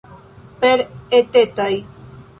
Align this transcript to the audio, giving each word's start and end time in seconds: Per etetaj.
Per 0.63 0.71
etetaj. 1.19 1.73